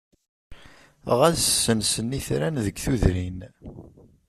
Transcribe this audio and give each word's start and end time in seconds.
Ɣas 1.19 1.37
ssensen 1.47 2.15
itran 2.19 2.55
deg 2.65 2.75
tudrin. 2.83 3.39